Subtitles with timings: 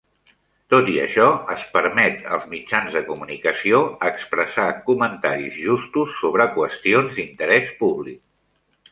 [0.73, 1.25] Tot i això,
[1.55, 8.19] es permet als mitjans de comunicació expressar "comentaris justos sobre qüestions d'interès públic".